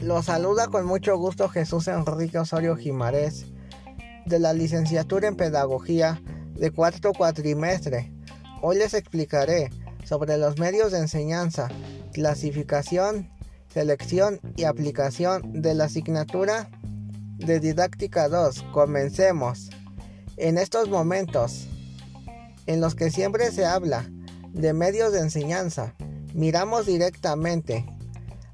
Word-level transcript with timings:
Los 0.00 0.26
saluda 0.26 0.68
con 0.68 0.86
mucho 0.86 1.18
gusto 1.18 1.50
Jesús 1.50 1.86
Enrique 1.86 2.38
Osorio 2.38 2.74
Jimarés 2.74 3.44
de 4.24 4.38
la 4.38 4.54
licenciatura 4.54 5.28
en 5.28 5.36
Pedagogía 5.36 6.22
de 6.54 6.70
cuarto 6.70 7.12
cuatrimestre. 7.12 8.10
Hoy 8.62 8.78
les 8.78 8.94
explicaré 8.94 9.68
sobre 10.04 10.38
los 10.38 10.58
medios 10.58 10.90
de 10.90 11.00
enseñanza, 11.00 11.68
clasificación, 12.14 13.30
selección 13.68 14.40
y 14.56 14.64
aplicación 14.64 15.60
de 15.60 15.74
la 15.74 15.84
asignatura 15.84 16.70
de 17.36 17.60
Didáctica 17.60 18.30
2. 18.30 18.62
Comencemos. 18.72 19.68
En 20.38 20.56
estos 20.56 20.88
momentos 20.88 21.68
en 22.64 22.80
los 22.80 22.94
que 22.94 23.10
siempre 23.10 23.50
se 23.50 23.66
habla 23.66 24.10
de 24.48 24.72
medios 24.72 25.12
de 25.12 25.20
enseñanza, 25.20 25.94
miramos 26.32 26.86
directamente 26.86 27.84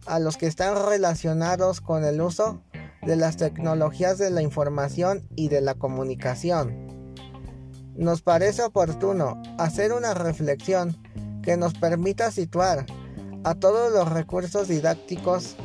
a 0.07 0.19
los 0.19 0.37
que 0.37 0.47
están 0.47 0.87
relacionados 0.87 1.81
con 1.81 2.05
el 2.05 2.21
uso 2.21 2.63
de 3.03 3.17
las 3.17 3.37
tecnologías 3.37 4.19
de 4.19 4.31
la 4.31 4.43
información 4.43 5.29
y 5.37 5.49
de 5.49 5.61
la 5.61 5.75
comunicación. 5.75 7.13
Nos 7.95 8.23
parece 8.23 8.63
oportuno 8.63 9.41
hacer 9.59 9.93
una 9.93 10.15
reflexión 10.15 10.97
que 11.43 11.57
nos 11.57 11.75
permita 11.75 12.31
situar 12.31 12.85
a 13.45 13.55
todos 13.55 13.93
los 13.93 14.11
recursos 14.11 14.69
didácticos 14.69 15.57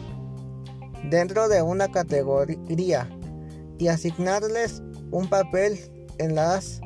dentro 1.10 1.50
de 1.50 1.62
una 1.62 1.92
categoría 1.92 3.10
y 3.80 3.88
asignarles 3.88 4.84
un 5.10 5.28
papel 5.28 5.80
en 6.20 6.36
las 6.36 6.80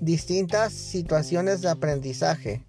distintas 0.00 0.72
situaciones 0.72 1.62
de 1.62 1.70
aprendizaje 1.70 2.66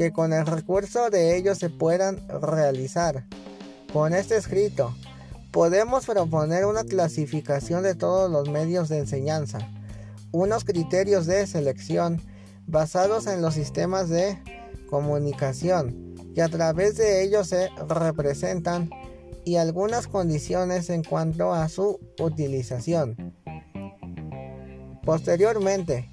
que 0.00 0.12
con 0.12 0.32
el 0.32 0.46
recurso 0.46 1.10
de 1.10 1.36
ellos 1.36 1.58
se 1.58 1.68
puedan 1.68 2.26
realizar. 2.40 3.26
Con 3.92 4.14
este 4.14 4.34
escrito, 4.34 4.94
podemos 5.50 6.06
proponer 6.06 6.64
una 6.64 6.84
clasificación 6.84 7.82
de 7.82 7.94
todos 7.94 8.30
los 8.30 8.48
medios 8.48 8.88
de 8.88 8.96
enseñanza, 8.96 9.58
unos 10.32 10.64
criterios 10.64 11.26
de 11.26 11.46
selección 11.46 12.18
basados 12.66 13.26
en 13.26 13.42
los 13.42 13.52
sistemas 13.52 14.08
de 14.08 14.42
comunicación 14.88 16.14
que 16.34 16.40
a 16.40 16.48
través 16.48 16.96
de 16.96 17.22
ellos 17.22 17.48
se 17.48 17.68
representan 17.86 18.88
y 19.44 19.56
algunas 19.56 20.06
condiciones 20.06 20.88
en 20.88 21.04
cuanto 21.04 21.52
a 21.52 21.68
su 21.68 22.00
utilización. 22.18 23.34
Posteriormente, 25.04 26.08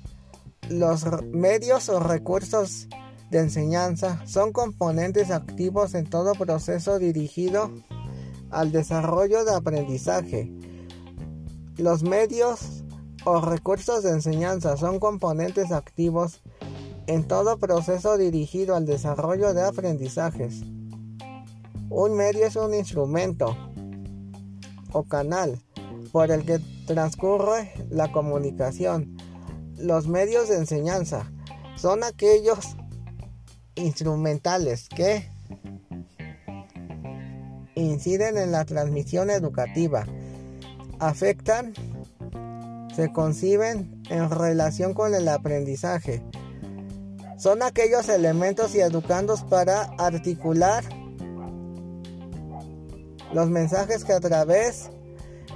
los 0.68 1.06
medios 1.32 1.88
o 1.88 2.02
recursos 2.02 2.90
de 3.30 3.40
enseñanza 3.40 4.22
son 4.26 4.52
componentes 4.52 5.32
activos 5.32 5.94
en 5.96 6.10
todo 6.10 6.34
proceso 6.34 7.00
dirigido 7.00 7.72
al 8.50 8.72
desarrollo 8.72 9.44
de 9.44 9.54
aprendizaje. 9.54 10.52
Los 11.78 12.04
medios 12.04 12.84
o 13.26 13.42
recursos 13.42 14.04
de 14.04 14.12
enseñanza 14.12 14.78
son 14.78 15.00
componentes 15.00 15.72
activos 15.72 16.42
en 17.08 17.28
todo 17.28 17.58
proceso 17.58 18.18
dirigido 18.18 18.76
al 18.76 18.86
desarrollo 18.86 19.54
de 19.54 19.64
aprendizajes. 19.64 20.62
Un 21.90 22.16
medio 22.16 22.46
es 22.46 22.56
un 22.56 22.74
instrumento 22.74 23.56
o 24.92 25.04
canal 25.04 25.62
por 26.12 26.32
el 26.32 26.46
que 26.46 26.60
transcurre 26.86 27.74
la 27.90 28.12
comunicación. 28.12 29.18
Los 29.78 30.08
medios 30.08 30.50
de 30.50 30.58
enseñanza 30.58 31.32
son 31.76 32.04
aquellos 32.04 32.76
instrumentales 33.78 34.90
que 34.90 35.30
inciden 37.76 38.38
en 38.38 38.52
la 38.52 38.66
transmisión 38.66 39.30
educativa, 39.30 40.06
afectan, 41.00 41.74
se 42.96 43.12
conciben 43.12 44.02
en 44.10 44.30
relación 44.30 44.94
con 44.94 45.14
el 45.14 45.28
aprendizaje. 45.30 46.24
Son 47.38 47.62
aquellos 47.62 48.10
elementos 48.10 48.74
y 48.74 48.80
educandos 48.80 49.44
para 49.44 49.84
articular 50.00 50.84
los 53.32 53.50
mensajes 53.50 54.04
que 54.04 54.14
a 54.14 54.20
través 54.20 54.90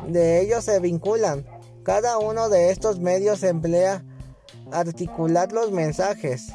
de 0.07 0.41
ellos 0.41 0.65
se 0.65 0.79
vinculan. 0.79 1.45
Cada 1.83 2.19
uno 2.19 2.49
de 2.49 2.69
estos 2.69 2.99
medios 2.99 3.41
emplea 3.41 4.03
articular 4.71 5.51
los 5.51 5.71
mensajes 5.71 6.53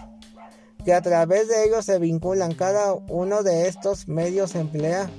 que 0.86 0.94
a 0.94 1.02
través 1.02 1.48
de 1.48 1.64
ellos 1.64 1.84
se 1.84 1.98
vinculan. 1.98 2.54
Cada 2.54 2.94
uno 2.94 3.42
de 3.42 3.66
estos 3.66 4.06
medios 4.06 4.54
emplea 4.54 5.10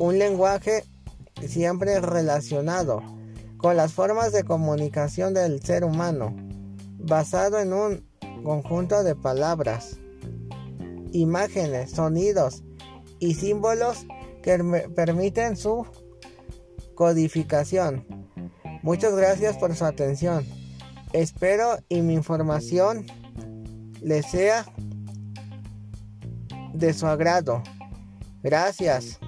un 0.00 0.18
lenguaje 0.18 0.82
siempre 1.46 2.00
relacionado 2.00 3.00
con 3.56 3.76
las 3.76 3.92
formas 3.92 4.32
de 4.32 4.42
comunicación 4.42 5.32
del 5.32 5.62
ser 5.62 5.84
humano, 5.84 6.34
basado 6.98 7.60
en 7.60 7.72
un 7.72 8.04
conjunto 8.42 9.04
de 9.04 9.14
palabras, 9.14 9.98
imágenes, 11.12 11.92
sonidos 11.92 12.64
y 13.20 13.34
símbolos 13.34 14.06
que 14.42 14.58
permiten 14.96 15.56
su 15.56 15.86
codificación. 16.96 18.04
Muchas 18.82 19.14
gracias 19.14 19.56
por 19.58 19.76
su 19.76 19.84
atención. 19.84 20.44
Espero 21.12 21.78
y 21.88 22.02
mi 22.02 22.14
información 22.14 23.06
les 24.02 24.26
sea 24.26 24.66
de 26.74 26.92
su 26.92 27.06
agrado. 27.06 27.62
Gracias. 28.42 29.18